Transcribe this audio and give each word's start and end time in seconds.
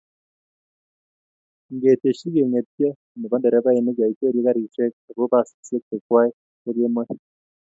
ngetesyi 1.73 2.27
kengetyo 2.35 2.89
nebo 3.19 3.35
nderefainik 3.37 3.97
yoikwerie 4.01 4.41
karishek 4.45 4.93
ago 5.09 5.23
basishek 5.31 5.81
chekwai 5.89 6.29
ko 6.61 6.69
kemoi 6.75 7.09